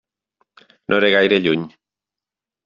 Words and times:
No 0.93 0.97
era 1.01 1.11
gaire 1.17 1.39
lluny. 1.45 1.67